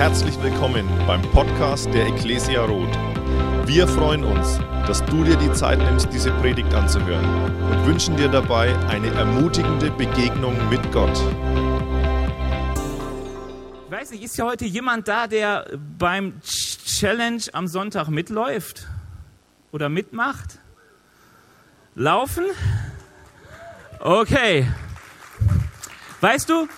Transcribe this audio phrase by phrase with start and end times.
[0.00, 2.96] Herzlich willkommen beim Podcast der Ecclesia Roth.
[3.66, 7.22] Wir freuen uns, dass du dir die Zeit nimmst, diese Predigt anzuhören
[7.70, 11.12] und wünschen dir dabei eine ermutigende Begegnung mit Gott.
[13.84, 15.66] Ich weiß nicht, ist ja heute jemand da, der
[15.98, 18.88] beim Challenge am Sonntag mitläuft
[19.70, 20.60] oder mitmacht?
[21.94, 22.46] Laufen?
[23.98, 24.66] Okay.
[26.22, 26.68] Weißt du,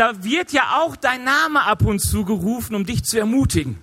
[0.00, 3.82] da wird ja auch dein Name ab und zu gerufen, um dich zu ermutigen.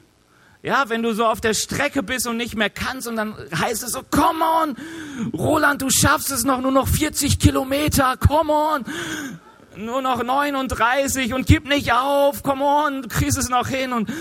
[0.63, 3.83] Ja, wenn du so auf der Strecke bist und nicht mehr kannst und dann heißt
[3.83, 4.75] es so, come on,
[5.37, 8.83] Roland, du schaffst es noch, nur noch 40 Kilometer, come on,
[9.75, 14.11] nur noch 39 und gib nicht auf, come on, du kriegst es noch hin und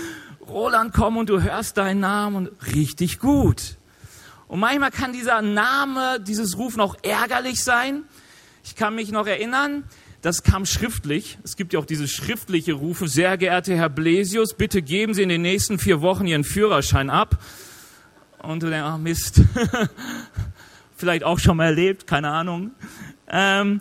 [0.47, 3.75] Roland, komm und du hörst deinen Namen und richtig gut.
[4.47, 8.03] Und manchmal kann dieser Name, dieses Rufen auch ärgerlich sein.
[8.63, 9.83] Ich kann mich noch erinnern,
[10.27, 11.37] das kam schriftlich.
[11.45, 13.07] Es gibt ja auch diese schriftliche Rufe.
[13.07, 17.41] Sehr geehrter Herr Blesius, bitte geben Sie in den nächsten vier Wochen Ihren Führerschein ab.
[18.39, 19.41] Und du denkst, ach Mist.
[20.97, 22.71] Vielleicht auch schon mal erlebt, keine Ahnung.
[23.29, 23.79] Ähm,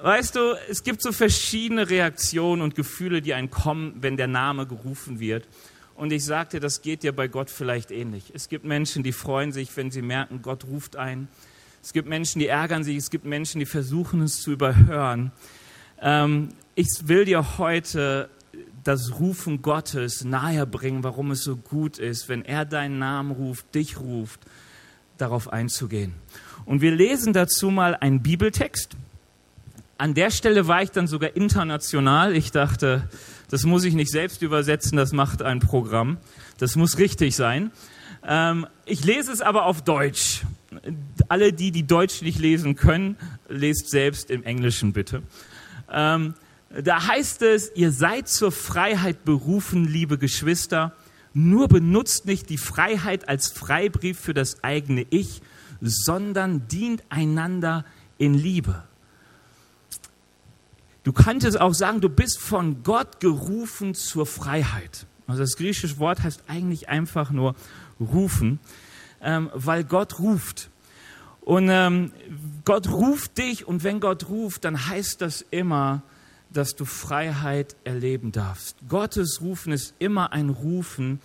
[0.00, 4.66] weißt du, es gibt so verschiedene Reaktionen und Gefühle, die einen kommen, wenn der Name
[4.66, 5.46] gerufen wird.
[5.94, 8.32] Und ich sagte, das geht dir bei Gott vielleicht ähnlich.
[8.32, 11.28] Es gibt Menschen, die freuen sich, wenn sie merken, Gott ruft ein.
[11.82, 12.96] Es gibt Menschen, die ärgern sich.
[12.96, 15.32] Es gibt Menschen, die versuchen es zu überhören.
[16.00, 18.28] Ähm, ich will dir heute
[18.84, 23.74] das Rufen Gottes nahe bringen, warum es so gut ist, wenn er deinen Namen ruft,
[23.74, 24.40] dich ruft,
[25.18, 26.14] darauf einzugehen.
[26.64, 28.96] Und wir lesen dazu mal einen Bibeltext.
[29.98, 32.34] An der Stelle war ich dann sogar international.
[32.34, 33.08] Ich dachte,
[33.50, 36.16] das muss ich nicht selbst übersetzen, das macht ein Programm.
[36.58, 37.70] Das muss richtig sein.
[38.26, 40.42] Ähm, ich lese es aber auf Deutsch
[41.28, 43.16] alle die, die Deutsch nicht lesen können,
[43.48, 45.22] lest selbst im Englischen bitte.
[45.90, 46.34] Ähm,
[46.70, 50.94] da heißt es, ihr seid zur Freiheit berufen, liebe Geschwister,
[51.32, 55.42] nur benutzt nicht die Freiheit als Freibrief für das eigene Ich,
[55.80, 57.84] sondern dient einander
[58.18, 58.84] in Liebe.
[61.02, 65.06] Du könntest auch sagen, du bist von Gott gerufen zur Freiheit.
[65.26, 67.54] Also das griechische Wort heißt eigentlich einfach nur
[67.98, 68.58] rufen
[69.22, 70.70] ähm, weil Gott ruft.
[71.40, 72.12] Und ähm,
[72.64, 76.02] Gott ruft dich und wenn Gott ruft, dann heißt das immer,
[76.52, 78.76] dass du Freiheit erleben darfst.
[78.88, 81.20] Gottes Rufen ist immer ein Rufen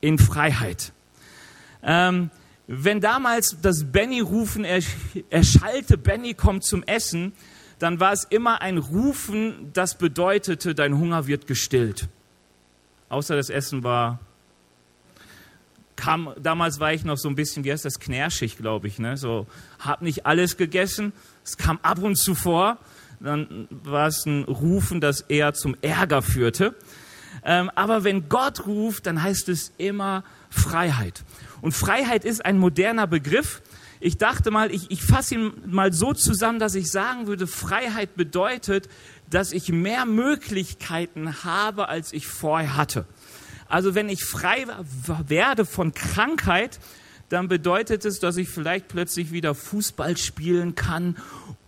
[0.00, 0.92] in Freiheit.
[1.82, 2.30] Ähm,
[2.66, 4.64] wenn damals das Benny-Rufen
[5.30, 7.32] erschallte, Benny kommt zum Essen,
[7.78, 12.08] dann war es immer ein Rufen, das bedeutete, dein Hunger wird gestillt.
[13.08, 14.18] Außer das Essen war
[15.98, 19.16] kam, damals war ich noch so ein bisschen, wie heißt das, knärschig, glaube ich, ne?
[19.16, 19.46] So,
[19.80, 21.12] hab nicht alles gegessen.
[21.44, 22.78] Es kam ab und zu vor.
[23.20, 26.76] Dann war es ein Rufen, das eher zum Ärger führte.
[27.44, 31.24] Ähm, aber wenn Gott ruft, dann heißt es immer Freiheit.
[31.62, 33.60] Und Freiheit ist ein moderner Begriff.
[33.98, 38.14] Ich dachte mal, ich, ich fasse ihn mal so zusammen, dass ich sagen würde, Freiheit
[38.14, 38.88] bedeutet,
[39.28, 43.04] dass ich mehr Möglichkeiten habe, als ich vorher hatte.
[43.68, 44.66] Also wenn ich frei
[45.26, 46.78] werde von Krankheit,
[47.28, 51.16] dann bedeutet es, dass ich vielleicht plötzlich wieder Fußball spielen kann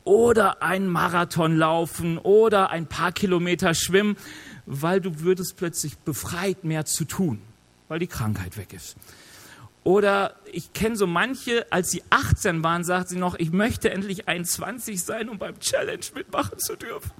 [0.04, 4.16] oder einen Marathon laufen oder ein paar Kilometer schwimmen,
[4.64, 7.40] weil du würdest plötzlich befreit mehr zu tun,
[7.88, 8.96] weil die Krankheit weg ist.
[9.82, 14.28] Oder ich kenne so manche, als sie 18 waren, sagt sie noch, ich möchte endlich
[14.28, 17.10] 21 sein, um beim Challenge mitmachen zu dürfen.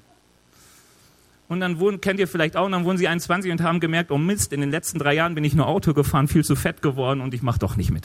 [1.51, 4.13] Und dann wurden, kennt ihr vielleicht auch, und dann wurden sie 21 und haben gemerkt,
[4.13, 6.81] oh Mist, in den letzten drei Jahren bin ich nur Auto gefahren, viel zu fett
[6.81, 8.05] geworden und ich mache doch nicht mit.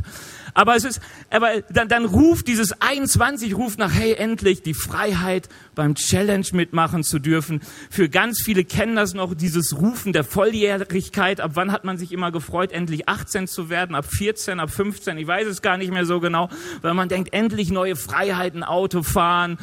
[0.55, 5.47] Aber es ist, aber dann, dann ruft dieses 21 ruft nach, hey, endlich die Freiheit
[5.75, 7.61] beim Challenge mitmachen zu dürfen.
[7.91, 11.39] Für ganz viele kennen das noch, dieses Rufen der Volljährigkeit.
[11.39, 13.95] Ab wann hat man sich immer gefreut, endlich 18 zu werden?
[13.95, 16.49] Ab 14, ab 15, ich weiß es gar nicht mehr so genau,
[16.81, 19.59] weil man denkt, endlich neue Freiheiten, Auto fahren,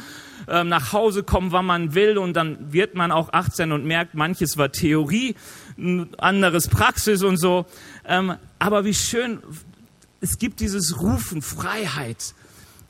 [0.47, 4.13] ähm, nach Hause kommen, wann man will und dann wird man auch 18 und merkt,
[4.13, 5.35] manches war Theorie,
[6.17, 7.65] anderes Praxis und so.
[8.05, 9.39] Ähm, aber wie schön,
[10.21, 12.33] es gibt dieses Rufen, Freiheit.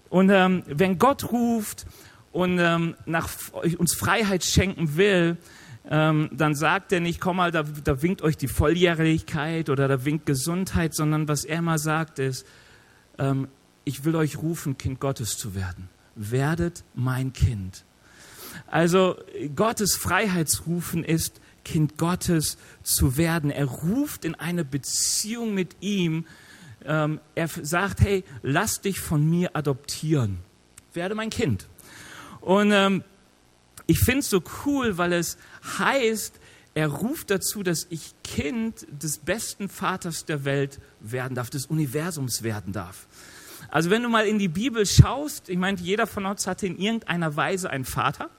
[0.09, 1.85] Und ähm, wenn Gott ruft
[2.31, 3.29] und ähm, nach,
[3.77, 5.37] uns Freiheit schenken will,
[5.89, 10.05] ähm, dann sagt er nicht, komm mal, da, da winkt euch die Volljährigkeit oder da
[10.05, 12.45] winkt Gesundheit, sondern was er mal sagt ist,
[13.17, 13.47] ähm,
[13.83, 17.83] ich will euch rufen, Kind Gottes zu werden werdet mein Kind.
[18.67, 19.15] Also
[19.55, 23.49] Gottes Freiheitsrufen ist, Kind Gottes zu werden.
[23.49, 26.25] Er ruft in eine Beziehung mit ihm.
[26.85, 30.39] Ähm, er sagt, hey, lass dich von mir adoptieren.
[30.93, 31.67] Werde mein Kind.
[32.41, 33.03] Und ähm,
[33.87, 35.37] ich finde es so cool, weil es
[35.77, 36.39] heißt,
[36.75, 42.41] Er ruft dazu, dass ich Kind des besten Vaters der Welt werden darf, des Universums
[42.41, 43.05] werden darf.
[43.73, 46.77] Also wenn du mal in die Bibel schaust, ich meine, jeder von uns hatte in
[46.77, 48.29] irgendeiner Weise einen Vater.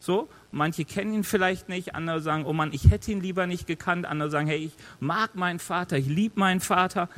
[0.00, 3.68] So, manche kennen ihn vielleicht nicht, andere sagen, oh Mann, ich hätte ihn lieber nicht
[3.68, 7.08] gekannt, andere sagen, hey, ich mag meinen Vater, ich liebe meinen Vater.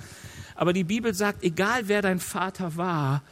[0.54, 3.22] Aber die Bibel sagt, egal wer dein Vater war,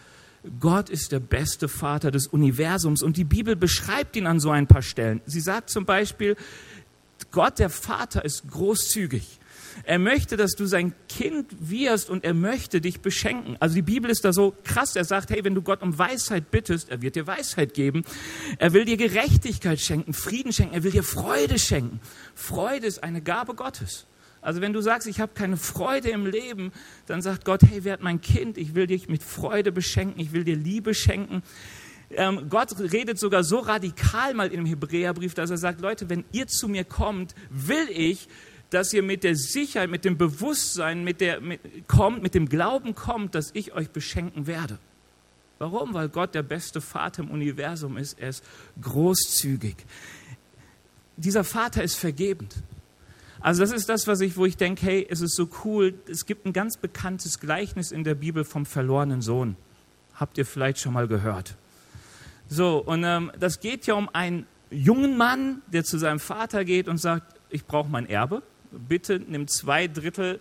[0.60, 4.66] Gott ist der beste Vater des Universums und die Bibel beschreibt ihn an so ein
[4.66, 5.20] paar Stellen.
[5.26, 6.36] Sie sagt zum Beispiel,
[7.32, 9.40] Gott der Vater ist großzügig.
[9.84, 13.56] Er möchte, dass du sein Kind wirst und er möchte dich beschenken.
[13.60, 14.96] Also die Bibel ist da so krass.
[14.96, 18.04] Er sagt, hey, wenn du Gott um Weisheit bittest, er wird dir Weisheit geben.
[18.58, 20.74] Er will dir Gerechtigkeit schenken, Frieden schenken.
[20.74, 22.00] Er will dir Freude schenken.
[22.34, 24.06] Freude ist eine Gabe Gottes.
[24.42, 26.72] Also wenn du sagst, ich habe keine Freude im Leben,
[27.06, 30.42] dann sagt Gott, hey, werd mein Kind, ich will dich mit Freude beschenken, ich will
[30.42, 31.42] dir Liebe schenken.
[32.10, 36.46] Ähm, Gott redet sogar so radikal mal im Hebräerbrief, dass er sagt, Leute, wenn ihr
[36.48, 38.28] zu mir kommt, will ich,
[38.72, 42.94] dass ihr mit der Sicherheit, mit dem Bewusstsein, mit der, mit, kommt, mit dem Glauben
[42.94, 44.78] kommt, dass ich euch beschenken werde.
[45.58, 45.92] Warum?
[45.92, 48.18] Weil Gott der beste Vater im Universum ist.
[48.18, 48.42] Er ist
[48.80, 49.76] großzügig.
[51.18, 52.54] Dieser Vater ist vergebend.
[53.40, 55.94] Also das ist das, was ich, wo ich denke, hey, es ist so cool.
[56.08, 59.56] Es gibt ein ganz bekanntes Gleichnis in der Bibel vom verlorenen Sohn.
[60.14, 61.56] Habt ihr vielleicht schon mal gehört?
[62.48, 66.88] So, und ähm, das geht ja um einen jungen Mann, der zu seinem Vater geht
[66.88, 68.42] und sagt, ich brauche mein Erbe
[68.88, 70.40] bitte nimm zwei Drittel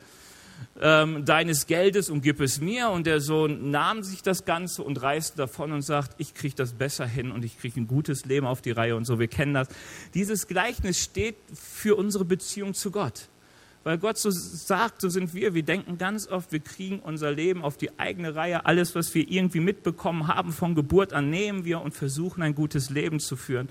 [0.80, 2.90] ähm, deines Geldes und gib es mir.
[2.90, 6.74] Und der Sohn nahm sich das Ganze und reiste davon und sagt, ich kriege das
[6.74, 9.20] besser hin und ich kriege ein gutes Leben auf die Reihe und so.
[9.20, 9.68] Wir kennen das.
[10.14, 13.28] Dieses Gleichnis steht für unsere Beziehung zu Gott.
[13.84, 15.56] Weil Gott so sagt, so sind wir.
[15.56, 18.68] Wir denken ganz oft, wir kriegen unser Leben auf die eigene Reihe.
[18.68, 22.92] Alles, was wir irgendwie mitbekommen haben von Geburt an, nehmen wir und versuchen ein gutes
[22.92, 23.70] Leben zu führen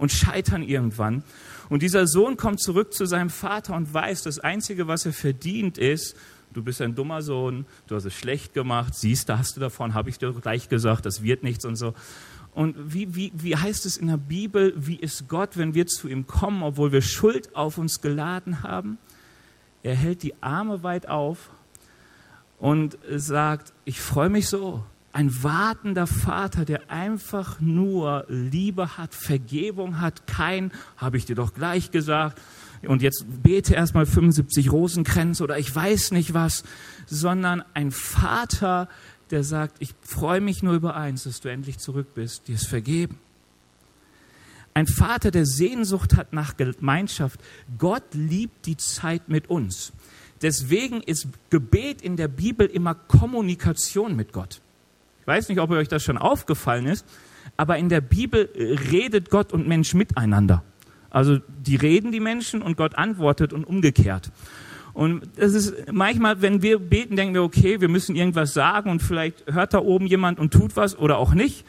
[0.00, 1.22] und scheitern irgendwann.
[1.68, 5.78] Und dieser Sohn kommt zurück zu seinem Vater und weiß, das Einzige, was er verdient,
[5.78, 6.16] ist,
[6.52, 9.92] du bist ein dummer Sohn, du hast es schlecht gemacht, siehst, da hast du davon,
[9.92, 11.94] habe ich dir gleich gesagt, das wird nichts und so.
[12.54, 16.08] Und wie, wie, wie heißt es in der Bibel, wie ist Gott, wenn wir zu
[16.08, 18.98] ihm kommen, obwohl wir Schuld auf uns geladen haben?
[19.82, 21.50] Er hält die Arme weit auf
[22.58, 30.00] und sagt, ich freue mich so, ein wartender Vater, der einfach nur Liebe hat, Vergebung
[30.00, 32.40] hat, kein, habe ich dir doch gleich gesagt,
[32.82, 36.64] und jetzt bete erstmal 75 Rosenkränze oder ich weiß nicht was,
[37.06, 38.88] sondern ein Vater,
[39.30, 42.66] der sagt, ich freue mich nur über eins, dass du endlich zurück bist, dir ist
[42.66, 43.18] vergeben.
[44.72, 47.40] Ein Vater, der Sehnsucht hat nach Gemeinschaft.
[47.76, 49.92] Gott liebt die Zeit mit uns.
[50.42, 54.62] Deswegen ist Gebet in der Bibel immer Kommunikation mit Gott.
[55.30, 57.06] Ich weiß nicht, ob euch das schon aufgefallen ist,
[57.56, 58.48] aber in der Bibel
[58.90, 60.64] redet Gott und Mensch miteinander.
[61.08, 64.32] Also die reden die Menschen und Gott antwortet und umgekehrt.
[64.92, 69.02] Und es ist manchmal, wenn wir beten, denken wir, okay, wir müssen irgendwas sagen und
[69.02, 71.64] vielleicht hört da oben jemand und tut was oder auch nicht.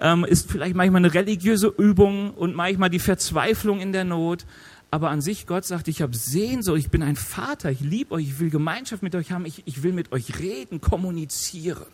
[0.00, 4.44] Ähm, ist vielleicht manchmal eine religiöse Übung und manchmal die Verzweiflung in der Not.
[4.90, 8.24] Aber an sich, Gott sagt, ich habe Sehnsucht, ich bin ein Vater, ich liebe euch,
[8.24, 11.86] ich will Gemeinschaft mit euch haben, ich, ich will mit euch reden, kommunizieren.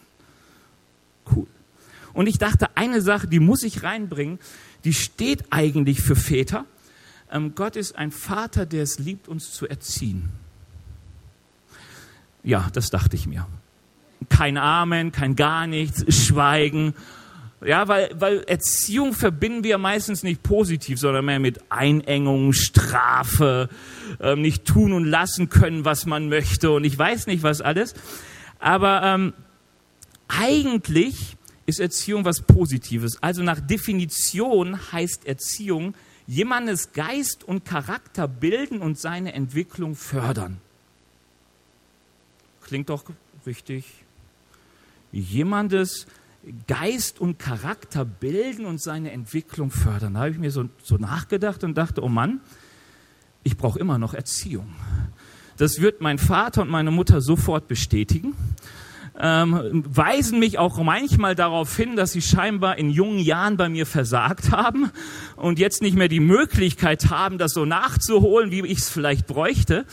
[1.31, 1.47] Cool.
[2.13, 4.39] Und ich dachte, eine Sache, die muss ich reinbringen,
[4.85, 6.65] die steht eigentlich für Väter.
[7.31, 10.31] Ähm, Gott ist ein Vater, der es liebt, uns zu erziehen.
[12.43, 13.47] Ja, das dachte ich mir.
[14.29, 16.95] Kein Amen, kein gar nichts, Schweigen.
[17.65, 23.71] Ja, weil, weil Erziehung verbinden wir meistens nicht positiv, sondern mehr mit Einengung, Strafe,
[24.21, 27.95] ähm, nicht tun und lassen können, was man möchte und ich weiß nicht was alles.
[28.59, 29.33] Aber ähm,
[30.29, 33.23] eigentlich ist Erziehung was Positives.
[33.23, 35.95] Also nach Definition heißt Erziehung
[36.27, 40.59] jemandes Geist und Charakter bilden und seine Entwicklung fördern.
[42.63, 43.05] Klingt doch
[43.47, 43.85] richtig.
[45.13, 46.07] Jemandes
[46.67, 50.15] Geist und Charakter bilden und seine Entwicklung fördern.
[50.15, 52.41] Da habe ich mir so, so nachgedacht und dachte, oh Mann,
[53.43, 54.75] ich brauche immer noch Erziehung.
[55.57, 58.35] Das wird mein Vater und meine Mutter sofort bestätigen
[59.19, 63.87] ähm, weisen mich auch manchmal darauf hin, dass sie scheinbar in jungen Jahren bei mir
[63.87, 64.91] versagt haben
[65.37, 69.87] und jetzt nicht mehr die Möglichkeit haben, das so nachzuholen, wie ich es vielleicht bräuchte.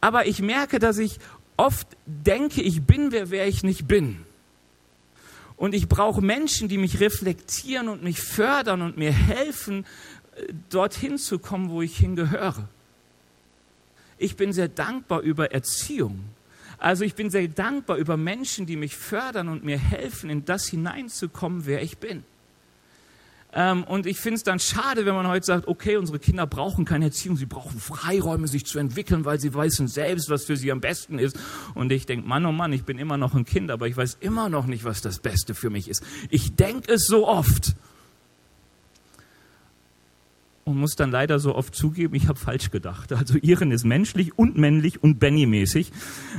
[0.00, 1.18] Aber ich merke, dass ich
[1.56, 4.24] oft denke, ich bin wer, wer ich nicht bin.
[5.56, 9.84] Und ich brauche Menschen, die mich reflektieren und mich fördern und mir helfen,
[10.36, 12.68] äh, dorthin zu kommen, wo ich hingehöre.
[14.18, 16.24] Ich bin sehr dankbar über Erziehung.
[16.78, 20.66] Also ich bin sehr dankbar über Menschen, die mich fördern und mir helfen, in das
[20.66, 22.24] hineinzukommen, wer ich bin.
[23.52, 26.84] Ähm, und ich finde es dann schade, wenn man heute sagt, okay, unsere Kinder brauchen
[26.84, 30.70] keine Erziehung, sie brauchen Freiräume, sich zu entwickeln, weil sie wissen selbst, was für sie
[30.70, 31.38] am besten ist.
[31.74, 34.18] Und ich denke, Mann, oh Mann, ich bin immer noch ein Kind, aber ich weiß
[34.20, 36.02] immer noch nicht, was das Beste für mich ist.
[36.28, 37.74] Ich denke es so oft
[40.68, 43.12] und muss dann leider so oft zugeben, ich habe falsch gedacht.
[43.12, 45.90] Also Iren ist menschlich und männlich und Benny-mäßig.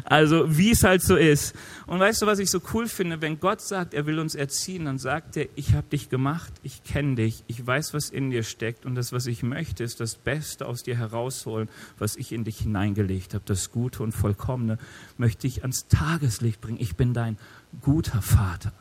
[0.05, 1.55] Also wie es halt so ist.
[1.88, 3.21] Und weißt du, was ich so cool finde?
[3.21, 6.83] Wenn Gott sagt, er will uns erziehen, dann sagt er, ich habe dich gemacht, ich
[6.83, 10.15] kenne dich, ich weiß, was in dir steckt und das, was ich möchte, ist das
[10.15, 11.67] Beste aus dir herausholen,
[11.98, 13.43] was ich in dich hineingelegt habe.
[13.48, 14.77] Das Gute und Vollkommene
[15.17, 16.79] möchte ich ans Tageslicht bringen.
[16.79, 17.38] Ich bin dein
[17.81, 18.74] guter Vater.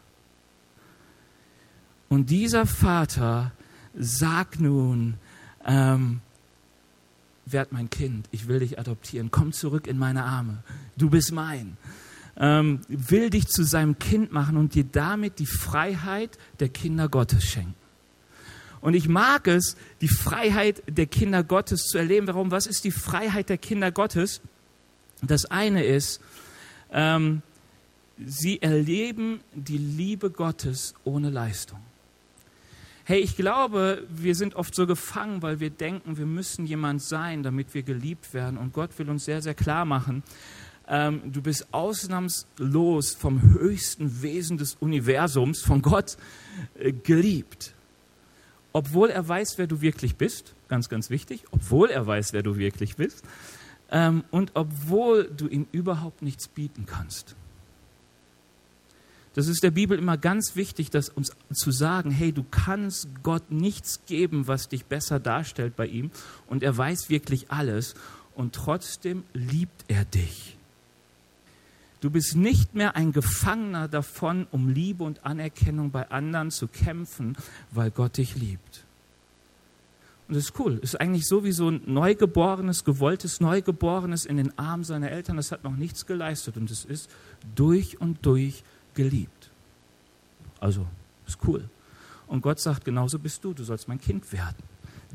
[2.11, 3.53] Und dieser Vater
[3.99, 5.15] sagt nun,
[5.69, 6.21] ähm,
[7.47, 10.65] werd mein Kind, ich will dich adoptieren, komm zurück in meine Arme,
[10.97, 11.77] du bist mein.
[12.41, 17.45] Ähm, will dich zu seinem Kind machen und dir damit die Freiheit der Kinder Gottes
[17.45, 17.75] schenken.
[18.81, 22.29] Und ich mag es, die Freiheit der Kinder Gottes zu erleben.
[22.29, 22.53] Warum?
[22.53, 24.41] Was ist die Freiheit der Kinder Gottes?
[25.21, 26.21] Das eine ist,
[26.93, 27.43] ähm,
[28.25, 31.81] sie erleben die Liebe Gottes ohne Leistung.
[33.09, 37.43] Hey, ich glaube, wir sind oft so gefangen, weil wir denken, wir müssen jemand sein,
[37.43, 38.59] damit wir geliebt werden.
[38.59, 40.23] Und Gott will uns sehr, sehr klar machen,
[40.87, 46.19] ähm, du bist ausnahmslos vom höchsten Wesen des Universums, von Gott
[46.79, 47.73] äh, geliebt.
[48.75, 52.59] Obwohl er weiß, wer du wirklich bist, ganz, ganz wichtig, obwohl er weiß, wer du
[52.59, 53.25] wirklich bist,
[53.91, 57.37] ähm, und obwohl du ihm überhaupt nichts bieten kannst.
[59.39, 63.53] Das ist der Bibel immer ganz wichtig, das uns zu sagen, hey, du kannst Gott
[63.53, 66.11] nichts geben, was dich besser darstellt bei ihm
[66.49, 67.95] und er weiß wirklich alles
[68.35, 70.57] und trotzdem liebt er dich.
[72.01, 77.37] Du bist nicht mehr ein Gefangener davon, um Liebe und Anerkennung bei anderen zu kämpfen,
[77.71, 78.83] weil Gott dich liebt.
[80.27, 80.79] Und das ist cool.
[80.81, 85.37] Das ist eigentlich so wie so ein Neugeborenes, gewolltes Neugeborenes in den Armen seiner Eltern.
[85.37, 87.09] Das hat noch nichts geleistet und es ist
[87.55, 88.65] durch und durch
[88.99, 89.51] geliebt.
[90.59, 90.85] Also,
[91.25, 91.71] ist cool.
[92.27, 94.57] Und Gott sagt, genauso bist du, du sollst mein Kind werden.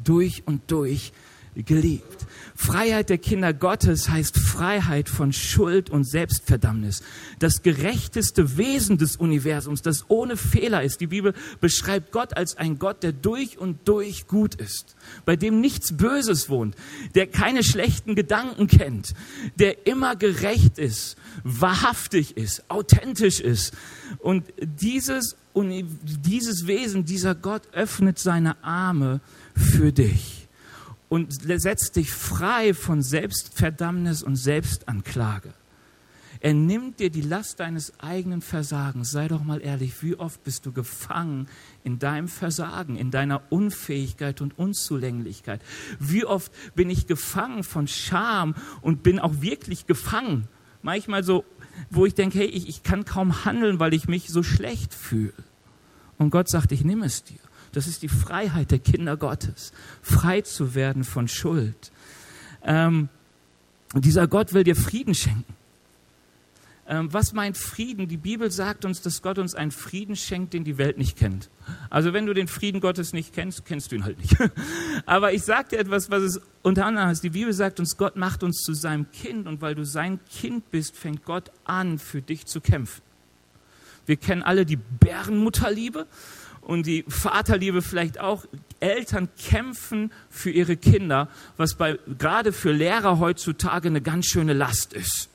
[0.01, 1.11] Durch und durch
[1.55, 2.25] geliebt.
[2.55, 7.01] Freiheit der Kinder Gottes heißt Freiheit von Schuld und Selbstverdammnis.
[7.39, 11.01] Das gerechteste Wesen des Universums, das ohne Fehler ist.
[11.01, 14.95] Die Bibel beschreibt Gott als ein Gott, der durch und durch gut ist,
[15.25, 16.75] bei dem nichts Böses wohnt,
[17.15, 19.13] der keine schlechten Gedanken kennt,
[19.55, 23.73] der immer gerecht ist, wahrhaftig ist, authentisch ist.
[24.19, 29.21] Und dieses, dieses Wesen, dieser Gott öffnet seine Arme
[29.55, 30.42] für dich
[31.13, 35.53] und setzt dich frei von Selbstverdammnis und Selbstanklage.
[36.39, 39.11] Er nimmt dir die Last deines eigenen Versagens.
[39.11, 41.49] Sei doch mal ehrlich, wie oft bist du gefangen
[41.83, 45.61] in deinem Versagen, in deiner Unfähigkeit und Unzulänglichkeit?
[45.99, 50.47] Wie oft bin ich gefangen von Scham und bin auch wirklich gefangen?
[50.81, 51.45] Manchmal so,
[51.91, 55.33] wo ich denke, hey, ich, ich kann kaum handeln, weil ich mich so schlecht fühle.
[56.17, 57.37] Und Gott sagt, ich nehme es dir.
[57.73, 61.91] Das ist die Freiheit der Kinder Gottes, frei zu werden von Schuld.
[62.63, 63.09] Ähm,
[63.95, 65.53] dieser Gott will dir Frieden schenken.
[66.85, 68.09] Ähm, was meint Frieden?
[68.09, 71.49] Die Bibel sagt uns, dass Gott uns einen Frieden schenkt, den die Welt nicht kennt.
[71.89, 74.35] Also wenn du den Frieden Gottes nicht kennst, kennst du ihn halt nicht.
[75.05, 77.23] Aber ich sage dir etwas, was es unter anderem heißt.
[77.23, 80.71] Die Bibel sagt uns, Gott macht uns zu seinem Kind und weil du sein Kind
[80.71, 83.01] bist, fängt Gott an, für dich zu kämpfen.
[84.05, 86.05] Wir kennen alle die Bärenmutterliebe
[86.65, 88.45] und die Vaterliebe vielleicht auch.
[88.79, 94.91] Eltern kämpfen für ihre Kinder, was bei, gerade für Lehrer heutzutage eine ganz schöne Last
[94.91, 95.29] ist.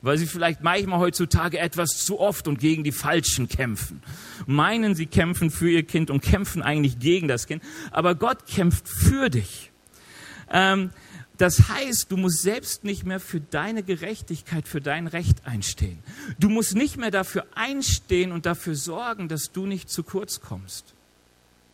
[0.00, 4.00] Weil sie vielleicht manchmal heutzutage etwas zu oft und gegen die Falschen kämpfen.
[4.46, 7.64] Meinen, sie kämpfen für ihr Kind und kämpfen eigentlich gegen das Kind.
[7.90, 9.72] Aber Gott kämpft für dich.
[10.52, 10.90] Ähm,
[11.38, 15.98] das heißt, du musst selbst nicht mehr für deine Gerechtigkeit, für dein Recht einstehen.
[16.38, 20.94] Du musst nicht mehr dafür einstehen und dafür sorgen, dass du nicht zu kurz kommst.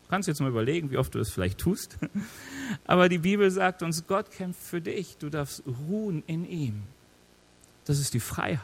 [0.05, 1.97] Du kannst jetzt mal überlegen, wie oft du das vielleicht tust.
[2.87, 5.17] Aber die Bibel sagt uns, Gott kämpft für dich.
[5.19, 6.83] Du darfst ruhen in ihm.
[7.85, 8.61] Das ist die Freiheit.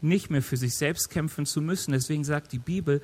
[0.00, 1.92] Nicht mehr für sich selbst kämpfen zu müssen.
[1.92, 3.02] Deswegen sagt die Bibel,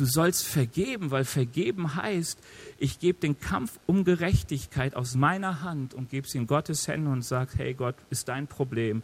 [0.00, 2.38] du sollst vergeben, weil vergeben heißt,
[2.78, 7.10] ich gebe den Kampf um Gerechtigkeit aus meiner Hand und gebe sie in Gottes Hände
[7.10, 9.02] und sage, hey Gott, ist dein Problem.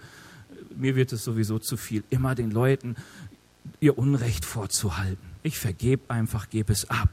[0.74, 2.96] Mir wird es sowieso zu viel, immer den Leuten
[3.80, 5.24] ihr Unrecht vorzuhalten.
[5.42, 7.10] Ich vergebe einfach, gebe es ab.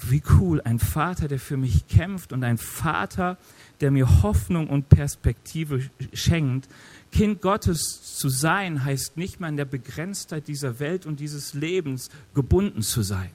[0.00, 3.36] Wie cool, ein Vater, der für mich kämpft und ein Vater,
[3.80, 6.68] der mir Hoffnung und Perspektive schenkt.
[7.10, 12.10] Kind Gottes zu sein heißt nicht mehr an der Begrenztheit dieser Welt und dieses Lebens
[12.34, 13.30] gebunden zu sein.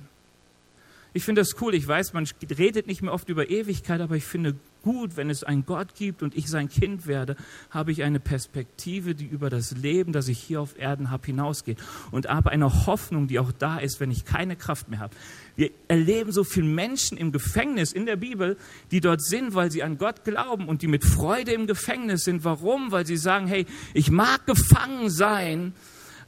[1.15, 1.75] Ich finde das cool.
[1.75, 2.27] Ich weiß, man
[2.57, 6.23] redet nicht mehr oft über Ewigkeit, aber ich finde gut, wenn es einen Gott gibt
[6.23, 7.35] und ich sein Kind werde,
[7.69, 11.77] habe ich eine Perspektive, die über das Leben, das ich hier auf Erden habe, hinausgeht.
[12.11, 15.15] Und habe eine Hoffnung, die auch da ist, wenn ich keine Kraft mehr habe.
[15.55, 18.57] Wir erleben so viele Menschen im Gefängnis in der Bibel,
[18.89, 22.43] die dort sind, weil sie an Gott glauben und die mit Freude im Gefängnis sind.
[22.43, 22.91] Warum?
[22.91, 25.73] Weil sie sagen, hey, ich mag gefangen sein,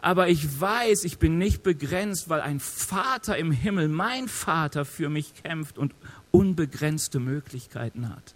[0.06, 5.10] aber ich weiß, ich bin nicht begrenzt, weil ein Vater im Himmel, mein Vater, für
[5.10, 5.96] mich kämpft und
[6.30, 8.36] unbegrenzte Möglichkeiten hat.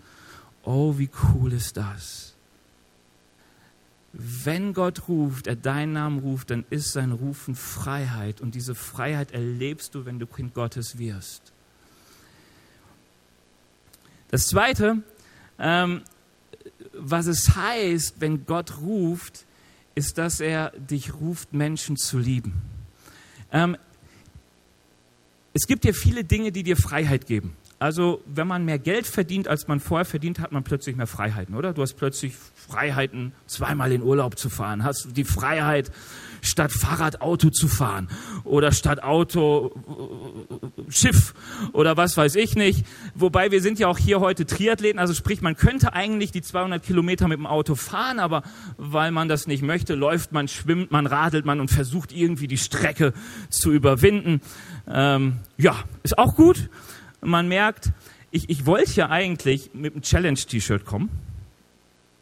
[0.64, 2.34] Oh, wie cool ist das?
[4.14, 8.42] Wenn Gott ruft, er deinen Namen ruft, dann ist sein Rufen Freiheit.
[8.42, 11.54] Und diese Freiheit erlebst du, wenn du Kind Gottes wirst.
[14.32, 15.04] Das Zweite,
[15.60, 16.02] ähm,
[16.94, 19.46] was es heißt, wenn Gott ruft,
[20.00, 22.54] ist, dass er dich ruft, Menschen zu lieben.
[23.52, 23.76] Ähm,
[25.54, 27.56] es gibt ja viele Dinge, die dir Freiheit geben.
[27.80, 31.56] Also wenn man mehr Geld verdient, als man vorher verdient, hat man plötzlich mehr Freiheiten,
[31.56, 31.74] oder?
[31.74, 34.84] Du hast plötzlich Freiheiten, zweimal in Urlaub zu fahren.
[34.84, 35.90] Hast die Freiheit,
[36.42, 38.08] statt Fahrrad Auto zu fahren
[38.44, 39.72] oder statt Auto
[40.90, 41.34] Schiff
[41.74, 42.86] oder was weiß ich nicht.
[43.16, 46.84] Wobei wir sind ja auch hier heute Triathleten, also sprich, man könnte eigentlich die 200
[46.84, 48.44] Kilometer mit dem Auto fahren, aber
[48.78, 52.58] weil man das nicht möchte, läuft man, schwimmt man, radelt man und versucht irgendwie die
[52.58, 53.14] Strecke
[53.50, 54.42] zu überwinden.
[54.88, 56.70] Ähm, ja, ist auch gut
[57.22, 57.92] man merkt,
[58.32, 61.10] ich, ich wollte ja eigentlich mit einem Challenge-T-Shirt kommen.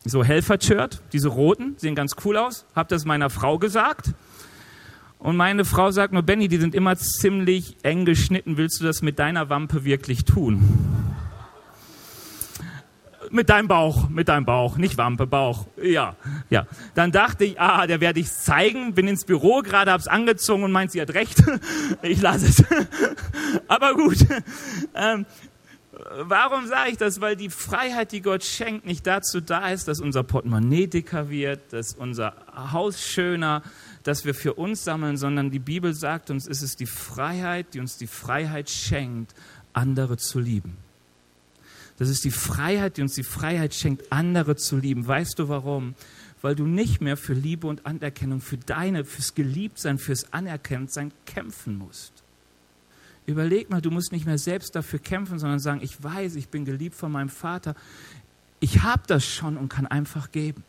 [0.06, 2.66] So Helfer-Shirt, diese roten, sehen ganz cool aus.
[2.75, 4.12] Hab das meiner Frau gesagt.
[5.20, 8.58] Und meine Frau sagt nur, Benny, die sind immer ziemlich eng geschnitten.
[8.58, 11.17] Willst du das mit deiner Wampe wirklich tun?
[13.32, 15.68] Mit deinem Bauch, mit deinem Bauch, nicht Wampe, Bauch.
[15.82, 16.16] Ja,
[16.50, 16.68] ja.
[16.96, 18.94] Dann dachte ich, ah, der werde ich zeigen.
[18.94, 21.44] Bin ins Büro, gerade hab's angezogen und meint, sie hat recht.
[22.02, 22.64] Ich lasse es.
[23.68, 24.18] Aber gut.
[24.94, 25.26] Ähm,
[26.20, 27.22] warum sage ich das?
[27.22, 31.74] Weil die Freiheit, die Gott schenkt, nicht dazu da ist, dass unser Portemonnaie dicker wird,
[31.74, 32.34] dass unser
[32.72, 33.63] Haus schöner,
[34.04, 37.80] dass wir für uns sammeln, sondern die Bibel sagt uns, es ist die Freiheit, die
[37.80, 39.34] uns die Freiheit schenkt,
[39.74, 40.78] andere zu lieben.
[41.98, 45.08] Das ist die Freiheit, die uns die Freiheit schenkt, andere zu lieben.
[45.08, 45.96] Weißt du warum?
[46.42, 51.78] Weil du nicht mehr für Liebe und Anerkennung, für deine, fürs Geliebtsein, fürs Anerkanntsein kämpfen
[51.78, 52.14] musst.
[53.26, 56.64] Überleg mal, du musst nicht mehr selbst dafür kämpfen, sondern sagen, ich weiß, ich bin
[56.64, 57.76] geliebt von meinem Vater.
[58.60, 60.64] Ich habe das schon und kann einfach geben.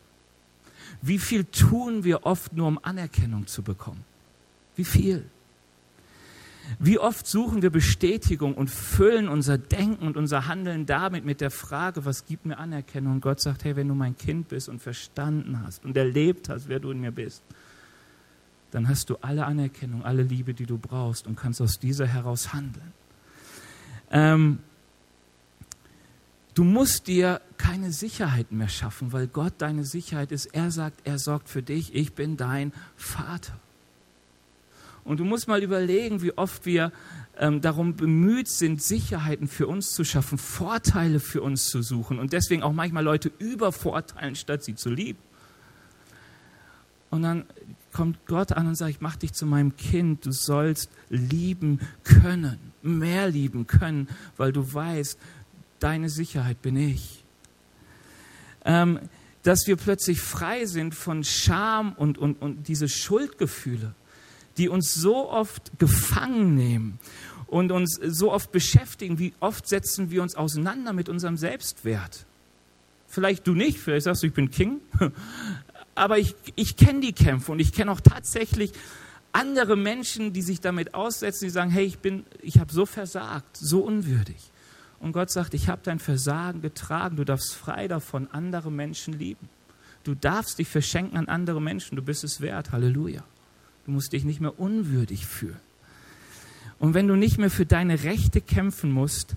[1.01, 4.03] Wie viel tun wir oft nur, um Anerkennung zu bekommen?
[4.75, 5.25] Wie viel?
[6.77, 11.51] Wie oft suchen wir Bestätigung und füllen unser Denken und unser Handeln damit mit der
[11.51, 13.13] Frage, was gibt mir Anerkennung?
[13.13, 16.69] Und Gott sagt, hey, wenn du mein Kind bist und verstanden hast und erlebt hast,
[16.69, 17.41] wer du in mir bist,
[18.71, 22.53] dann hast du alle Anerkennung, alle Liebe, die du brauchst und kannst aus dieser heraus
[22.53, 22.93] handeln.
[24.11, 24.59] Ähm,
[26.53, 30.47] du musst dir keine Sicherheit mehr schaffen, weil Gott deine Sicherheit ist.
[30.47, 33.59] Er sagt, er sorgt für dich, ich bin dein Vater.
[35.09, 36.91] Und du musst mal überlegen, wie oft wir
[37.39, 42.31] ähm, darum bemüht sind, Sicherheiten für uns zu schaffen, Vorteile für uns zu suchen und
[42.31, 45.17] deswegen auch manchmal Leute übervorteilen, statt sie zu lieben.
[47.09, 47.45] Und dann
[47.91, 52.59] kommt Gott an und sagt, ich mach dich zu meinem Kind, du sollst lieben können,
[52.83, 55.17] mehr lieben können, weil du weißt,
[55.79, 57.23] deine Sicherheit bin ich.
[58.63, 58.99] Ähm,
[59.41, 63.95] dass wir plötzlich frei sind von Scham und, und, und diese Schuldgefühle
[64.59, 66.99] die uns so oft gefangen nehmen
[67.47, 69.17] und uns so oft beschäftigen.
[69.17, 72.25] Wie oft setzen wir uns auseinander mit unserem Selbstwert?
[73.07, 74.81] Vielleicht du nicht, vielleicht sagst du, ich bin King.
[75.95, 78.71] Aber ich, ich kenne die Kämpfe und ich kenne auch tatsächlich
[79.31, 81.97] andere Menschen, die sich damit aussetzen, die sagen, hey, ich
[82.41, 84.51] ich habe so versagt, so unwürdig.
[84.99, 89.47] Und Gott sagt, ich habe dein Versagen getragen, du darfst frei davon andere Menschen lieben.
[90.03, 92.71] Du darfst dich verschenken an andere Menschen, du bist es wert.
[92.71, 93.23] Halleluja.
[93.89, 95.59] Du musst dich nicht mehr unwürdig fühlen.
[96.77, 99.35] Und wenn du nicht mehr für deine Rechte kämpfen musst,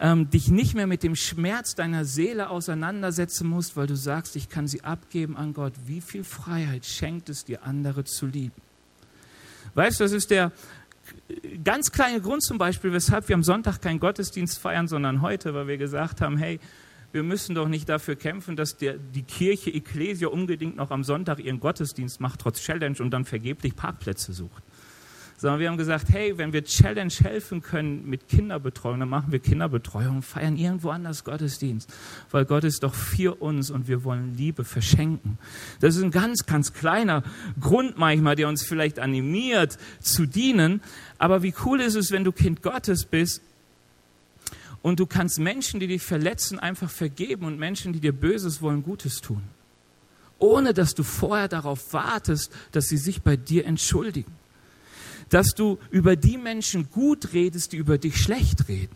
[0.00, 4.48] ähm, dich nicht mehr mit dem Schmerz deiner Seele auseinandersetzen musst, weil du sagst, ich
[4.48, 8.60] kann sie abgeben an Gott, wie viel Freiheit schenkt es dir, andere zu lieben?
[9.74, 10.50] Weißt du, das ist der
[11.62, 15.68] ganz kleine Grund zum Beispiel, weshalb wir am Sonntag keinen Gottesdienst feiern, sondern heute, weil
[15.68, 16.58] wir gesagt haben, hey,
[17.12, 21.38] wir müssen doch nicht dafür kämpfen, dass der, die Kirche Ecclesia unbedingt noch am Sonntag
[21.38, 24.62] ihren Gottesdienst macht, trotz Challenge und dann vergeblich Parkplätze sucht.
[25.38, 29.38] sondern wir haben gesagt, hey, wenn wir Challenge helfen können mit Kinderbetreuung, dann machen wir
[29.38, 31.92] Kinderbetreuung, feiern irgendwo anders Gottesdienst,
[32.30, 35.38] weil Gott ist doch für uns und wir wollen Liebe verschenken.
[35.80, 37.22] Das ist ein ganz, ganz kleiner
[37.60, 40.80] Grund manchmal, der uns vielleicht animiert zu dienen,
[41.18, 43.42] aber wie cool ist es, wenn du Kind Gottes bist
[44.86, 48.84] und du kannst Menschen, die dich verletzen, einfach vergeben und Menschen, die dir Böses wollen,
[48.84, 49.42] Gutes tun.
[50.38, 54.32] Ohne dass du vorher darauf wartest, dass sie sich bei dir entschuldigen
[55.28, 58.94] dass du über die Menschen gut redest, die über dich schlecht reden.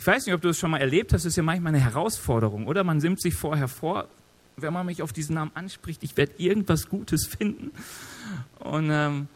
[0.00, 1.84] Ich weiß nicht, ob du es schon mal erlebt hast, das ist ja manchmal eine
[1.84, 2.82] Herausforderung, oder?
[2.82, 4.08] Man nimmt sich vorher vor,
[4.56, 7.70] wenn man mich auf diesen Namen anspricht, ich werde irgendwas Gutes finden.
[8.58, 9.28] Und ähm,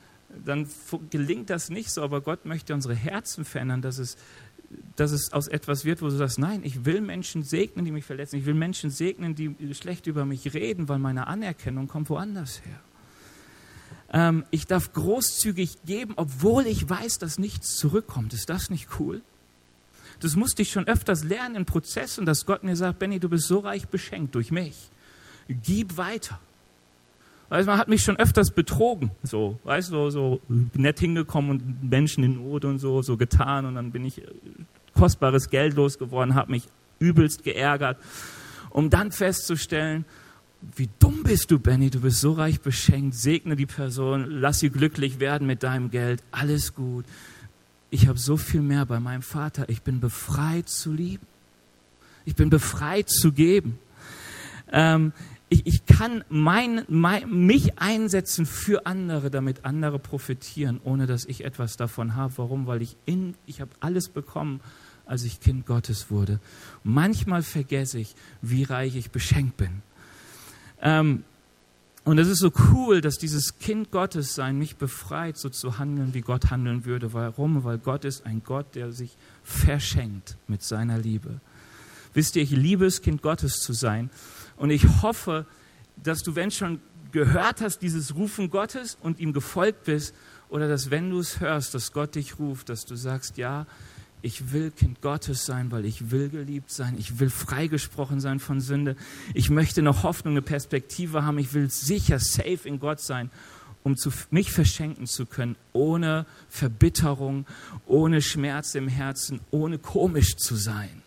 [0.45, 0.69] dann
[1.11, 4.17] gelingt das nicht so, aber Gott möchte unsere Herzen verändern, dass es,
[4.97, 8.05] dass es aus etwas wird, wo du sagst, nein, ich will Menschen segnen, die mich
[8.05, 8.37] verletzen.
[8.37, 12.81] Ich will Menschen segnen, die schlecht über mich reden, weil meine Anerkennung kommt woanders her.
[14.11, 18.33] Ähm, ich darf großzügig geben, obwohl ich weiß, dass nichts zurückkommt.
[18.33, 19.23] Ist das nicht cool?
[20.21, 23.47] Das musste ich schon öfters lernen in Prozessen, dass Gott mir sagt, Benny, du bist
[23.47, 24.91] so reich beschenkt durch mich.
[25.49, 26.41] Gib weiter.
[27.49, 30.41] Weißt, man hat mich schon öfters betrogen, so, weißt du, so
[30.75, 34.21] nett hingekommen und Menschen in Not und so, so getan und dann bin ich
[34.93, 36.65] kostbares Geld losgeworden, habe mich
[36.99, 37.97] übelst geärgert,
[38.71, 40.05] um dann festzustellen,
[40.77, 44.71] wie dumm bist du, Benny, du bist so reich beschenkt, segne die Person, lass sie
[44.71, 47.07] glücklich werden mit deinem Geld, alles gut.
[47.91, 51.27] Ich habe so viel mehr bei meinem Vater, ich bin befreit zu lieben.
[52.27, 53.79] Ich bin befreit zu geben.
[54.71, 55.13] Ähm,
[55.49, 61.45] ich, ich kann mein, mein, mich einsetzen für andere, damit andere profitieren, ohne dass ich
[61.45, 62.35] etwas davon habe.
[62.37, 62.67] Warum?
[62.67, 64.61] Weil ich in, ich habe alles bekommen,
[65.07, 66.39] als ich Kind Gottes wurde.
[66.85, 69.83] Manchmal vergesse ich, wie reich ich beschenkt bin.
[70.83, 71.25] Ähm,
[72.05, 76.15] und es ist so cool, dass dieses Kind Gottes sein mich befreit, so zu handeln,
[76.15, 77.13] wie Gott handeln würde.
[77.13, 77.65] Warum?
[77.65, 81.41] Weil Gott ist ein Gott, der sich verschenkt mit seiner Liebe.
[82.15, 84.11] Wisst ihr, ich liebe es, Kind Gottes zu sein.
[84.59, 85.47] Und ich hoffe,
[86.03, 86.81] dass du, wenn schon
[87.13, 90.15] gehört hast, dieses Rufen Gottes und ihm gefolgt bist,
[90.51, 93.67] oder dass, wenn du es hörst, dass Gott dich ruft, dass du sagst, ja,
[94.23, 96.97] ich will Kind Gottes sein, weil ich will geliebt sein.
[96.99, 98.97] Ich will freigesprochen sein von Sünde.
[99.35, 101.39] Ich möchte eine Hoffnung, eine Perspektive haben.
[101.39, 103.31] Ich will sicher, safe in Gott sein,
[103.85, 107.47] um zu, mich verschenken zu können, ohne Verbitterung,
[107.87, 111.03] ohne Schmerz im Herzen, ohne komisch zu sein.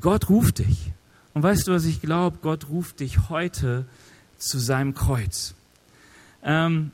[0.00, 0.92] Gott ruft dich.
[1.34, 2.38] Und weißt du, was ich glaube?
[2.42, 3.86] Gott ruft dich heute
[4.38, 5.54] zu seinem Kreuz.
[6.42, 6.90] Ähm,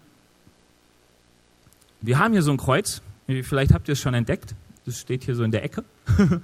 [2.00, 4.54] wir haben hier so ein Kreuz, vielleicht habt ihr es schon entdeckt,
[4.86, 5.84] das steht hier so in der Ecke.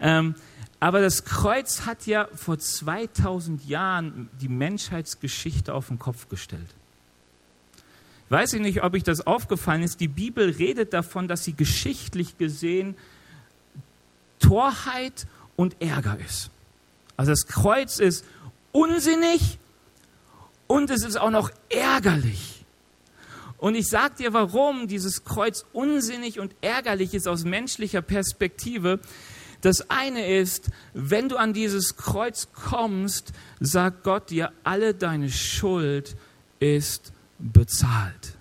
[0.00, 0.34] ähm,
[0.80, 6.74] aber das Kreuz hat ja vor 2000 Jahren die Menschheitsgeschichte auf den Kopf gestellt.
[8.28, 10.00] Weiß ich nicht, ob euch das aufgefallen ist.
[10.00, 12.94] Die Bibel redet davon, dass sie geschichtlich gesehen
[14.38, 15.26] Torheit
[15.58, 16.50] und Ärger ist.
[17.16, 18.24] Also das Kreuz ist
[18.70, 19.58] unsinnig
[20.68, 22.64] und es ist auch noch ärgerlich.
[23.56, 29.00] Und ich sage dir, warum dieses Kreuz unsinnig und ärgerlich ist aus menschlicher Perspektive.
[29.60, 36.14] Das eine ist, wenn du an dieses Kreuz kommst, sagt Gott dir, alle deine Schuld
[36.60, 38.37] ist bezahlt.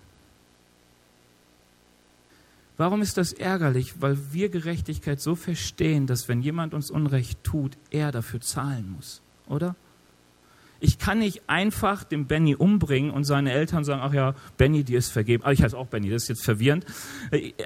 [2.78, 3.96] Warum ist das ärgerlich?
[4.02, 9.22] Weil wir Gerechtigkeit so verstehen, dass wenn jemand uns Unrecht tut, er dafür zahlen muss,
[9.48, 9.76] oder?
[10.80, 15.00] Ich kann nicht einfach den Benny umbringen und seine Eltern sagen, ach ja, Benny, dir
[15.00, 15.44] ist vergeben.
[15.44, 16.86] Aber ich heiße auch Benny, das ist jetzt verwirrend.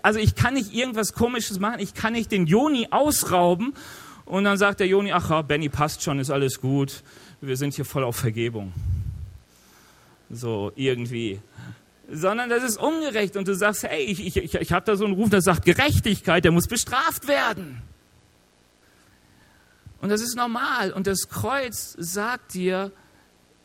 [0.02, 1.82] Also ich kann nicht irgendwas Komisches machen.
[1.82, 3.74] Ich kann nicht den Joni ausrauben
[4.24, 7.04] und dann sagt der Joni, ach ja, Benny passt schon, ist alles gut.
[7.42, 8.72] Wir sind hier voll auf Vergebung.
[10.30, 11.42] So irgendwie.
[12.10, 15.06] Sondern das ist ungerecht und du sagst, hey, ich, ich, ich, ich habe da so
[15.06, 17.82] einen Ruf, der sagt Gerechtigkeit, der muss bestraft werden.
[20.02, 20.92] Und das ist normal.
[20.92, 22.92] Und das Kreuz sagt dir,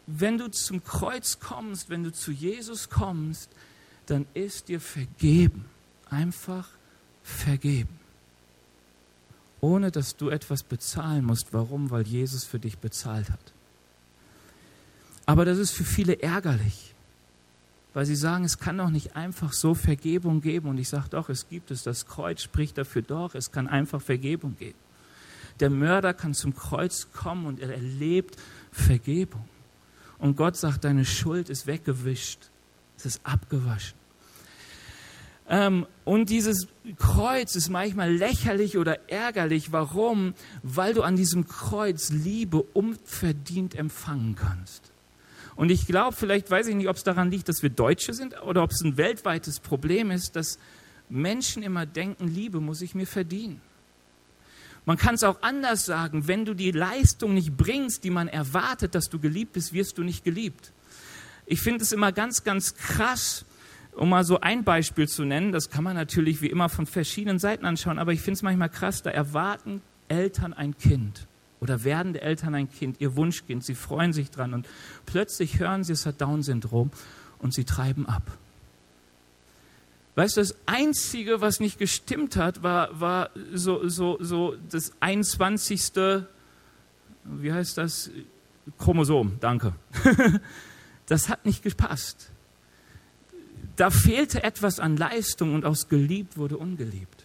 [0.06, 3.50] wenn du zum Kreuz kommst, wenn du zu Jesus kommst,
[4.06, 5.64] dann ist dir vergeben.
[6.10, 6.68] Einfach
[7.24, 7.98] vergeben.
[9.60, 11.52] Ohne dass du etwas bezahlen musst.
[11.52, 11.90] Warum?
[11.90, 13.52] Weil Jesus für dich bezahlt hat.
[15.24, 16.94] Aber das ist für viele ärgerlich,
[17.96, 20.68] weil sie sagen, es kann doch nicht einfach so Vergebung geben.
[20.68, 21.82] Und ich sage doch, es gibt es.
[21.82, 24.78] Das Kreuz spricht dafür doch, es kann einfach Vergebung geben.
[25.60, 28.36] Der Mörder kann zum Kreuz kommen und er erlebt
[28.70, 29.48] Vergebung.
[30.18, 32.50] Und Gott sagt, deine Schuld ist weggewischt,
[32.98, 33.96] es ist abgewaschen.
[35.48, 39.72] Ähm, und dieses Kreuz ist manchmal lächerlich oder ärgerlich.
[39.72, 40.34] Warum?
[40.62, 44.92] Weil du an diesem Kreuz Liebe unverdient empfangen kannst.
[45.56, 48.40] Und ich glaube, vielleicht weiß ich nicht, ob es daran liegt, dass wir Deutsche sind
[48.42, 50.58] oder ob es ein weltweites Problem ist, dass
[51.08, 53.62] Menschen immer denken, Liebe muss ich mir verdienen.
[54.84, 58.94] Man kann es auch anders sagen, wenn du die Leistung nicht bringst, die man erwartet,
[58.94, 60.72] dass du geliebt bist, wirst du nicht geliebt.
[61.46, 63.46] Ich finde es immer ganz, ganz krass,
[63.94, 67.38] um mal so ein Beispiel zu nennen, das kann man natürlich wie immer von verschiedenen
[67.38, 71.26] Seiten anschauen, aber ich finde es manchmal krass, da erwarten Eltern ein Kind
[71.60, 74.66] oder werdende Eltern ein Kind, ihr Wunschkind, sie freuen sich dran und
[75.06, 76.90] plötzlich hören sie, es hat Down-Syndrom
[77.38, 78.22] und sie treiben ab.
[80.16, 85.92] Weißt du, das Einzige, was nicht gestimmt hat, war, war so, so, so das 21.
[87.24, 88.10] Wie heißt das?
[88.78, 89.74] Chromosom, danke.
[91.08, 92.30] Das hat nicht gepasst.
[93.76, 97.15] Da fehlte etwas an Leistung und aus geliebt wurde ungeliebt.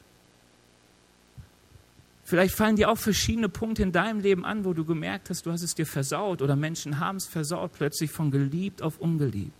[2.23, 5.51] Vielleicht fallen dir auch verschiedene Punkte in deinem Leben an, wo du gemerkt hast, du
[5.51, 9.57] hast es dir versaut oder Menschen haben es versaut, plötzlich von geliebt auf ungeliebt.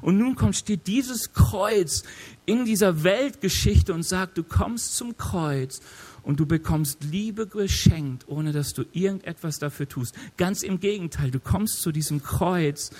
[0.00, 2.02] Und nun kommt, steht dieses Kreuz
[2.46, 5.80] in dieser Weltgeschichte und sagt, du kommst zum Kreuz
[6.22, 10.14] und du bekommst Liebe geschenkt, ohne dass du irgendetwas dafür tust.
[10.36, 12.90] Ganz im Gegenteil, du kommst zu diesem Kreuz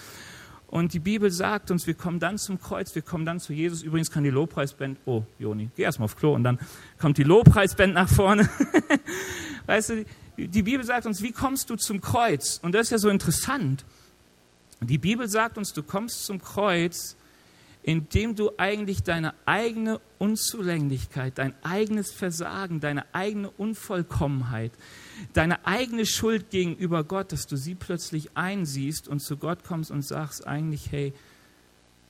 [0.71, 3.83] und die Bibel sagt uns, wir kommen dann zum Kreuz, wir kommen dann zu Jesus.
[3.83, 6.61] Übrigens kann die Lobpreisband, oh Joni, geh erstmal auf Klo und dann
[6.97, 8.49] kommt die Lobpreisband nach vorne.
[9.67, 10.05] weißt du,
[10.37, 12.61] die Bibel sagt uns, wie kommst du zum Kreuz?
[12.63, 13.85] Und das ist ja so interessant.
[14.81, 17.17] Die Bibel sagt uns, du kommst zum Kreuz,
[17.83, 24.73] indem du eigentlich deine eigene Unzulänglichkeit, dein eigenes Versagen, deine eigene Unvollkommenheit,
[25.33, 30.03] deine eigene Schuld gegenüber Gott, dass du sie plötzlich einsiehst und zu Gott kommst und
[30.03, 31.15] sagst eigentlich, hey,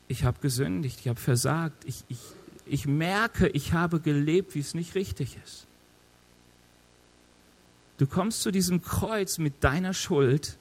[0.09, 2.19] ich habe gesündigt, ich habe versagt, ich, ich,
[2.67, 5.67] ich merke, ich habe gelebt, wie es nicht richtig ist.
[7.97, 10.57] Du kommst zu diesem Kreuz mit deiner Schuld,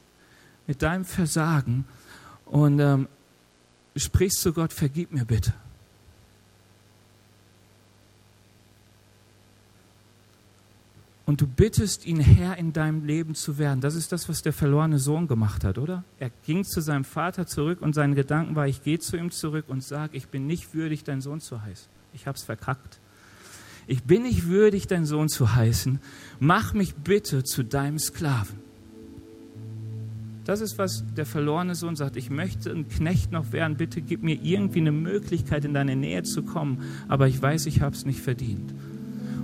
[0.67, 1.86] mit deinem Versagen
[2.45, 3.08] und ähm,
[3.95, 5.54] sprichst zu Gott, vergib mir bitte.
[11.30, 13.82] Und du bittest ihn, Herr in deinem Leben zu werden.
[13.82, 16.04] Das ist das, was der verlorene Sohn gemacht hat, oder?
[16.17, 19.65] Er ging zu seinem Vater zurück und sein Gedanken war, ich gehe zu ihm zurück
[19.67, 21.88] und sage, ich bin nicht würdig, dein Sohn zu heißen.
[22.13, 22.99] Ich habe es verkackt.
[23.86, 25.99] Ich bin nicht würdig, dein Sohn zu heißen.
[26.39, 28.58] Mach mich bitte zu deinem Sklaven.
[30.50, 32.16] Das ist, was der verlorene Sohn sagt.
[32.16, 33.78] Ich möchte ein Knecht noch werden.
[33.78, 36.80] Bitte gib mir irgendwie eine Möglichkeit, in deine Nähe zu kommen.
[37.08, 38.74] Aber ich weiß, ich habe es nicht verdient.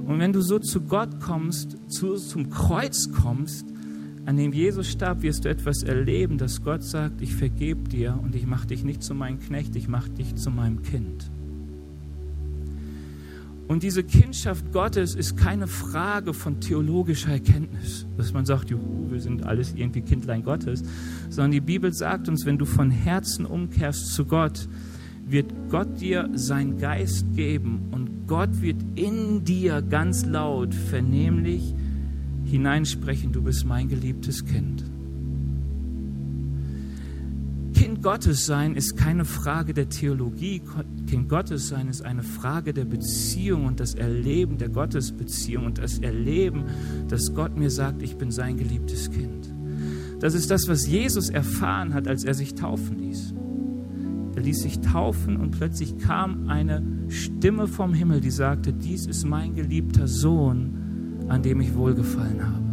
[0.07, 3.67] Und wenn du so zu Gott kommst, zu, zum Kreuz kommst,
[4.25, 8.33] an dem Jesus starb, wirst du etwas erleben, dass Gott sagt, ich vergebe dir und
[8.33, 11.29] ich mache dich nicht zu meinem Knecht, ich mache dich zu meinem Kind.
[13.67, 19.19] Und diese Kindschaft Gottes ist keine Frage von theologischer Erkenntnis, dass man sagt, juhu, wir
[19.19, 20.83] sind alles irgendwie Kindlein Gottes,
[21.29, 24.67] sondern die Bibel sagt uns, wenn du von Herzen umkehrst zu Gott,
[25.27, 31.73] wird Gott dir seinen Geist geben und Gott wird in dir ganz laut vernehmlich
[32.45, 34.83] hineinsprechen, du bist mein geliebtes Kind.
[38.05, 40.61] Gottes sein ist keine Frage der Theologie,
[41.07, 45.97] Kind Gottes sein ist eine Frage der Beziehung und das Erleben der Gottesbeziehung und das
[45.97, 46.65] Erleben,
[47.07, 49.51] dass Gott mir sagt, ich bin sein geliebtes Kind.
[50.19, 53.33] Das ist das, was Jesus erfahren hat, als er sich taufen ließ.
[54.35, 59.25] Er ließ sich taufen und plötzlich kam eine Stimme vom Himmel, die sagte, dies ist
[59.25, 62.64] mein geliebter Sohn, an dem ich wohlgefallen habe.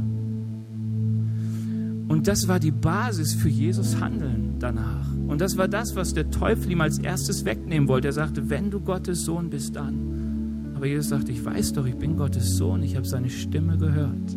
[2.12, 5.06] Und das war die Basis für Jesus Handeln danach.
[5.28, 8.08] Und das war das, was der Teufel ihm als erstes wegnehmen wollte.
[8.08, 10.74] Er sagte, wenn du Gottes Sohn bist, dann.
[10.76, 14.36] Aber Jesus sagte, ich weiß doch, ich bin Gottes Sohn, ich habe seine Stimme gehört.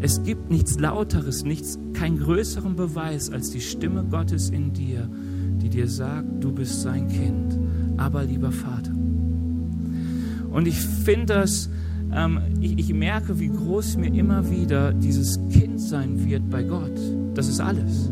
[0.00, 5.10] Es gibt nichts Lauteres, nichts, keinen größeren Beweis als die Stimme Gottes in dir,
[5.60, 7.58] die dir sagt, du bist sein Kind,
[7.98, 8.94] aber lieber Vater.
[10.50, 11.68] Und ich finde das,
[12.14, 16.98] ähm, ich, ich merke, wie groß mir immer wieder dieses Kind sein wird bei Gott.
[17.34, 18.10] Das ist alles.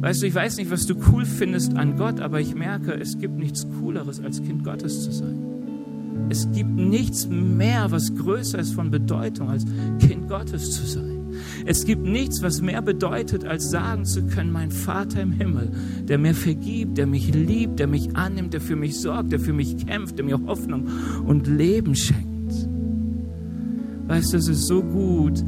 [0.00, 3.18] Weißt du, ich weiß nicht, was du cool findest an Gott, aber ich merke, es
[3.18, 5.38] gibt nichts Cooleres, als Kind Gottes zu sein.
[6.28, 9.64] Es gibt nichts mehr, was größer ist von Bedeutung, als
[10.00, 11.12] Kind Gottes zu sein.
[11.66, 15.70] Es gibt nichts, was mehr bedeutet, als sagen zu können, mein Vater im Himmel,
[16.02, 19.52] der mir vergibt, der mich liebt, der mich annimmt, der für mich sorgt, der für
[19.52, 20.88] mich kämpft, der mir Hoffnung
[21.26, 22.31] und Leben schenkt.
[24.12, 25.42] Weißt du, es ist so gut,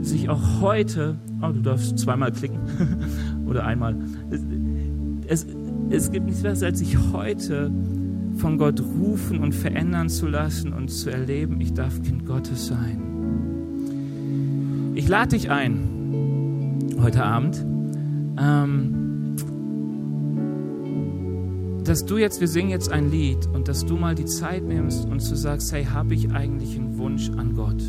[0.00, 2.60] sich auch heute, oh, du darfst zweimal klicken
[3.46, 3.94] oder einmal.
[5.26, 5.44] Es,
[5.90, 7.70] es, gibt nichts besseres, als sich heute
[8.36, 13.02] von Gott rufen und verändern zu lassen und zu erleben, ich darf Kind Gottes sein.
[14.94, 17.66] Ich lade dich ein, heute Abend,
[18.40, 18.95] ähm,
[21.88, 25.06] dass du jetzt, wir singen jetzt ein Lied und dass du mal die Zeit nimmst
[25.06, 27.82] und zu sagst, hey, habe ich eigentlich einen Wunsch an Gott?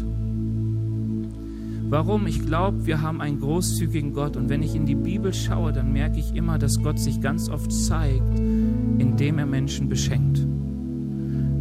[1.90, 2.28] Warum?
[2.28, 5.94] Ich glaube, wir haben einen großzügigen Gott und wenn ich in die Bibel schaue, dann
[5.94, 10.46] merke ich immer, dass Gott sich ganz oft zeigt, indem er Menschen beschenkt.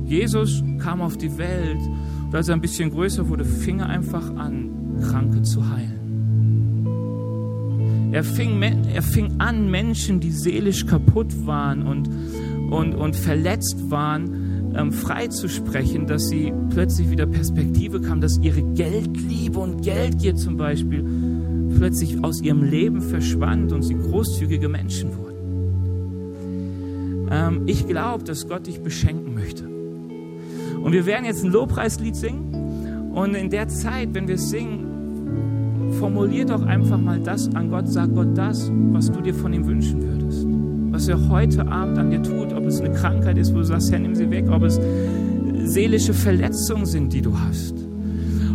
[0.04, 1.80] Jesus kam auf die Welt
[2.26, 5.96] und als er ein bisschen größer wurde, fing er einfach an, Kranke zu heilen.
[8.16, 12.08] Er fing, er fing an, Menschen, die seelisch kaputt waren und,
[12.70, 19.58] und, und verletzt waren, ähm, freizusprechen, dass sie plötzlich wieder Perspektive kam, dass ihre Geldliebe
[19.58, 21.04] und Geldgier zum Beispiel
[21.76, 25.36] plötzlich aus ihrem Leben verschwand und sie großzügige Menschen wurden.
[27.30, 29.68] Ähm, ich glaube, dass Gott dich beschenken möchte.
[29.68, 33.12] Und wir werden jetzt ein Lobpreislied singen.
[33.12, 34.85] Und in der Zeit, wenn wir singen,
[35.98, 39.66] formulier doch einfach mal das an Gott, sag Gott das, was du dir von ihm
[39.66, 40.46] wünschen würdest.
[40.90, 43.90] Was er heute Abend an dir tut, ob es eine Krankheit ist, wo du sagst,
[43.92, 44.80] Herr, nimm sie weg, ob es
[45.64, 47.74] seelische Verletzungen sind, die du hast.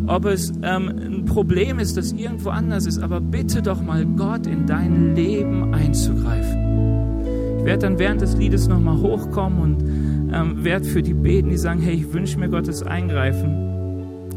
[0.08, 4.48] Ob es ähm, ein Problem ist, das irgendwo anders ist, aber bitte doch mal Gott
[4.48, 7.60] in dein Leben einzugreifen.
[7.60, 11.58] Ich werde dann während des Liedes nochmal hochkommen und ähm, werde für die beten, die
[11.58, 13.72] sagen, hey, ich wünsche mir Gottes Eingreifen.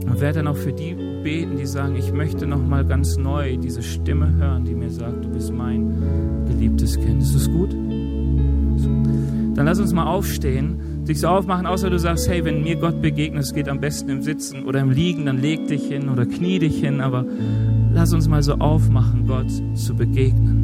[0.06, 3.56] Und werde dann auch für die beten, die sagen, ich möchte noch mal ganz neu
[3.56, 7.22] diese Stimme hören, die mir sagt, du bist mein geliebtes Kind.
[7.22, 7.72] Ist das gut?
[9.54, 13.00] Dann lass uns mal aufstehen, dich so aufmachen, außer du sagst, hey, wenn mir Gott
[13.00, 16.26] begegnet, es geht am besten im Sitzen oder im Liegen, dann leg dich hin oder
[16.26, 17.24] knie dich hin, aber
[17.92, 20.63] lass uns mal so aufmachen, Gott zu begegnen.